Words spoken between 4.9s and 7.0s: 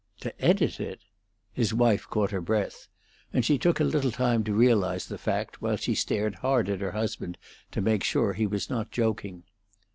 the fact, while she stared hard at her